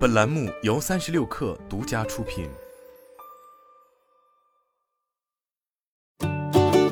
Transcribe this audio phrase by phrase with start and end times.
[0.00, 2.48] 本栏目由三十六氪独家出品。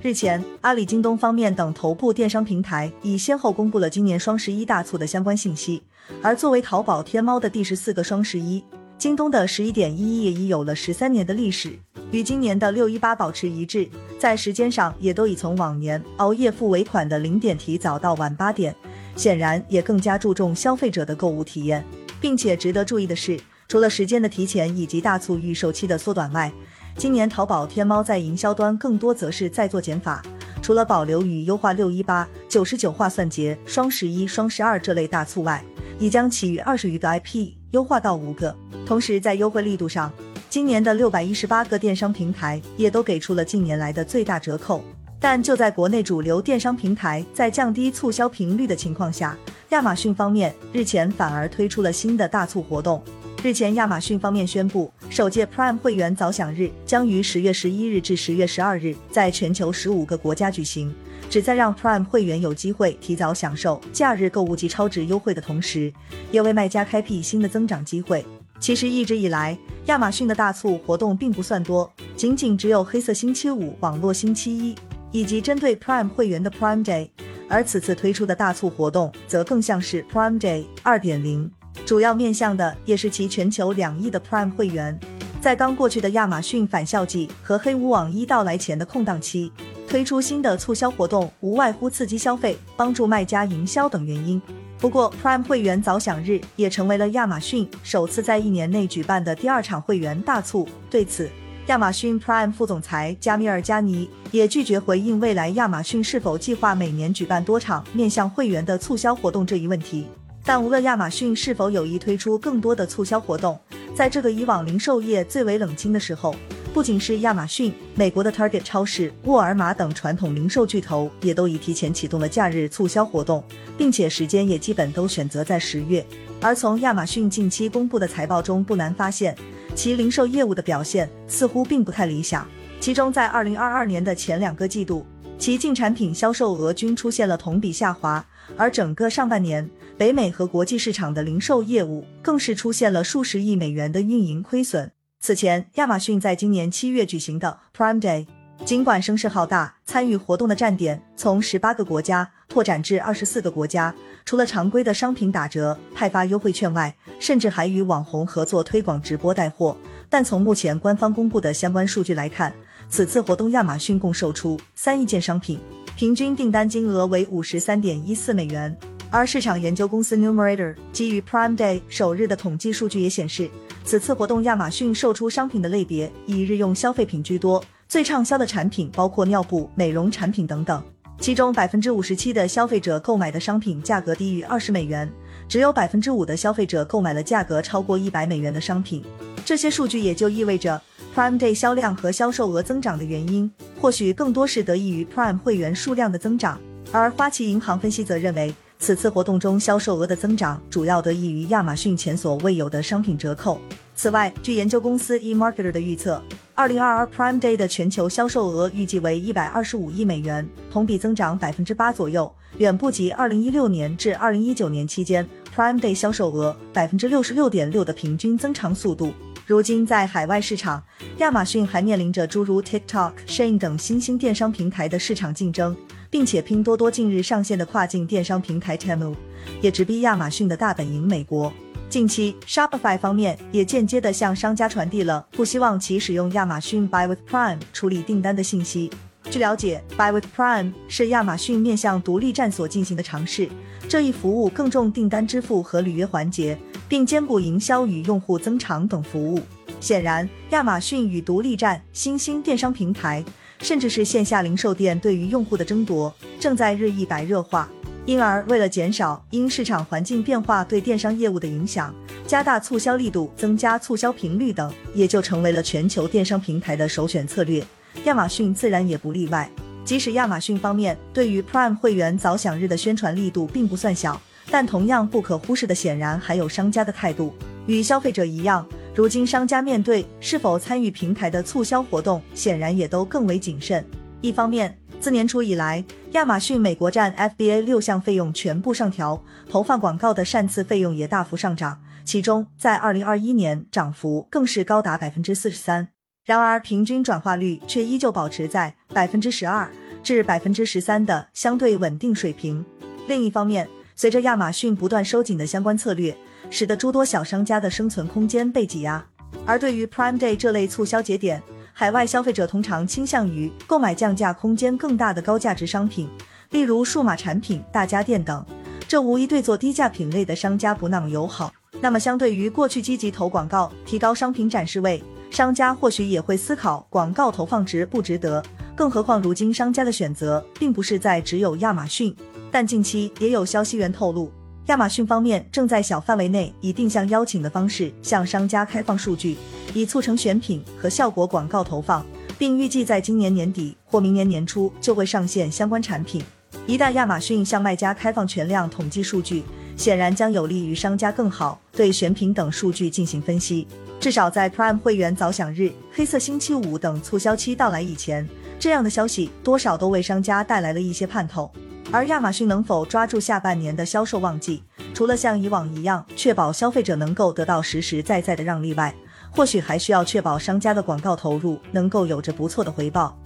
[0.00, 5.82] 日前，阿里、京东方面等头部电商平台已先后公布了今年双十一大促的相关信息。
[6.22, 8.64] 而作为淘宝、天猫的第十四个双十一，
[8.96, 11.78] 京东的十一点一一也已有了十三年的历史，
[12.10, 13.86] 与今年的六一八保持一致，
[14.18, 18.74] 在时间上也都已从往年熬夜付尾款的零点提早到晚八点。
[19.14, 21.84] 显然也更加注重消费者的购物体验，
[22.24, 23.38] 并且值得注意的是，
[23.68, 26.50] 除了时间的提前以及大促预售期的缩短外，
[26.96, 30.22] 今年淘宝天猫在营销端更多则是在做减法。
[30.62, 35.62] 除了保留与优化六一八、九十九划算节、双十一、双十二这类大促外，
[35.98, 38.56] 已将其余二十余个 IP 优化到五个。
[38.86, 40.10] 同时在优惠力度上，
[40.48, 44.82] 今年的六百一十八个电商平台也都给出了近年来的最大折扣。
[45.24, 49.34] 但就在国内主流电商平台在降低促销频率的情况下，
[49.70, 53.02] 亚马逊方面日前反而推出了新的大促活动。
[53.42, 60.94] 日前，亚马逊方面宣布，首届 Prime 会员早享日将于十月十一日至十月十二日在全球十五个国家举行，
[61.30, 65.90] 旨在让 Prime 会员有机会提早享受假日购物及超值优惠的同时，
[66.32, 68.22] 也为卖家开辟新的增长机会。
[68.60, 69.56] 其实一直以来，
[69.86, 74.74] 亚马逊的大促活动并不算多，仅仅只有黑色星期五、网络星期一。
[75.14, 77.08] 以及针对 Prime 会员的 Prime Day，
[77.48, 81.48] 而此次推出的大促活动则更像是 Prime Day 二点零，
[81.86, 84.98] 主要面向的也是其全球两亿的 Prime 会员。
[85.40, 89.52] 在刚过去的亚马逊返校季和黑五网一到来前的空档期，
[89.86, 94.42] 推出新的促销活动，无外乎刺激消费、帮助卖家营销等原因。
[94.80, 100.68] 不过，Prime 会员早享日也成为了亚马逊首次在一年内举办的第二场会员大促。
[100.90, 101.30] 对此，
[101.68, 110.06] 亚马逊 Prime 副总裁加米尔加尼也拒绝回应未来亚马逊是否计划每年举办多场面向会员的促销活动这一问题。
[110.44, 113.58] 但无论亚马逊是否有意推出更多的促销活动，
[113.96, 116.36] 在这个以往零售业最为冷清的时候，
[116.74, 123.42] 不仅是亚马逊，美国的 Target 超市、沃尔玛等传统零售巨头也都已提前启动了假日促销活动，
[123.78, 126.04] 并且时间也基本都选择在十月。
[126.42, 129.34] 而从亚马逊近期公布的财报中，不难发现。
[129.74, 132.46] 其零售业务的表现似乎并不太理想，
[132.80, 135.04] 其中在二零二二年的前两个季度，
[135.36, 138.24] 其净产品销售额均出现了同比下滑，
[138.56, 139.68] 而整个上半年，
[139.98, 144.92] 北美和国际市场的零售业务更是出现了数十亿美元的运营亏损。
[145.20, 148.26] 此前，亚马逊在今年七月举行的 Prime Day。
[148.64, 153.92] 尽管声势浩大，参与活动的站点从十八个国家拓展至二十四个国家，
[154.24, 159.76] 除了常规的商品打折、派发优惠券外，甚至还与网红合作推广直播带货。
[160.08, 162.54] 但从目前官方公布的相关数据来看，
[162.88, 165.58] 此次活动亚马逊共售出三亿件商品，
[165.96, 168.78] 平均订单金额为五十三点一四美元。
[169.10, 173.50] 而市场研究公司 Numerator 基于 Prime Day 首日的统计数据也显示，
[173.84, 177.64] 此次活动亚马逊售出商品的类别以日用消费品居多。
[177.88, 180.80] 最畅销的产品包括尿布、美容产品等等，
[181.20, 185.10] 其中百分之五十七的消费者购买的商品价格低于二十美元，
[185.48, 189.02] 只有百分之五的消费者购买了价格超过一百美元的商品。
[189.44, 190.80] 这些数据也就意味着
[191.14, 196.60] Prime Day 销量和销售额增长的原因，或许更多是得益于 Prime 会员数量的增长。
[196.92, 203.58] 而花旗银行分析则认为，此次活动中销售额的增长主要得益于亚马逊前所未有的商品折扣。
[203.96, 206.22] 此外，据研究公司 eMarketer 的预测。
[206.56, 219.12] 二零二二 Prime Day 的全球销售额预计为一百二十五亿美元，同比增长百分之八左右，远不及二零一六年至二零一九年期间 Prime Day 销售额百分之六十六点六的平均增长速度。
[219.46, 220.80] 如今在海外市场，
[221.18, 225.76] 亚马逊还面临着诸如 TikTok、Shein 等新兴电商平台的市场竞争，
[226.08, 229.16] 并且拼多多近日上线的跨境电商平台 Temu
[229.60, 231.52] 也直逼亚马逊的大本营美国。
[231.90, 238.90] 近期，Shopify 方面也间接的向商家传递了不希望其使用亚马逊 Buy with Prime 处理订单的信息。
[239.30, 243.48] 据了解，Buy with Prime 是亚马逊面向独立站所进行的尝试，
[243.88, 246.58] 这一服务更重订单支付和履约环节，
[246.88, 249.40] 并兼顾营销与用户增长等服务。
[249.80, 253.24] 显然，亚马逊与独立站、新兴电商平台，
[253.60, 257.68] 甚至是线下零售店对于用户的争夺，正在日益白热化。
[258.06, 261.94] 因而，为了减少因市场环境变化对电商业务的影响，
[262.26, 267.64] 加大促销力度、增加促销频率等，也就成为了全球电商平台的首选策略。
[268.04, 269.48] 亚马逊自然也不例外。
[269.86, 277.34] 即使亚马逊方面对于 Prime 会员早享日的宣传力度并不算小，但同样不可忽视的，显然还有商家的态度。
[277.66, 283.82] 与消费者一样，如今商家面对是否参与平台的促销活动，显然也都更为谨慎。
[284.20, 284.74] 一方面，
[285.04, 295.88] 自年初以来，亚马逊美国站 FBA 六项费用全部上调，投放广告的擅次费用也大幅上涨，其中在二零二一年涨幅更是高达百分之四十三。
[296.24, 299.70] 然而，平均转化率却依旧保持在百分之十二
[300.02, 302.64] 至百分之十三的相对稳定水平。
[303.06, 306.16] 另一方面，随着亚马逊不断收紧的相关策略，
[306.48, 309.04] 使得诸多小商家的生存空间被挤压。
[309.44, 311.42] 而对于 Prime Day 这类促销节点，
[311.76, 316.08] 海外消费者通常倾向于购买降价空间更大的高价值商品，
[316.50, 318.46] 例如数码产品、大家电等。
[318.86, 321.52] 这无疑对做低价品类的商家不那么友好。
[321.80, 328.40] 那么，相对于过去积极投广告、提高商品展示位，商家或许也会思考广告投放值不值得。
[328.76, 332.14] 更何况，如今商家的选择并不是在只有亚马逊。
[332.52, 334.30] 但近期也有消息源透露，
[334.66, 339.36] 亚马逊方面正在小范围内以定向邀请的方式向商家开放数据，
[339.74, 342.04] 以促成选品和效果广告投放，
[342.38, 346.24] 并预计在今年年底或明年年初就会上线相关产品。
[346.66, 349.42] 一旦亚马逊向卖家开放全量统计数据，
[349.76, 353.66] 显然将有利于商家更好对选品等数据进行分析。
[354.00, 358.26] 至少在 Prime 会员早享日、黑色星期五等促销期到来以前，
[358.58, 361.50] 这样的消息多少都为商家带来了一些盼头。
[361.94, 368.92] 而亚马逊能否抓住下半年的销售旺季，除了像以往一样确保消费者能够得到实实在在的让利外，
[369.30, 373.16] 或许还需要确保商家的广告投入能够有着不错的回报。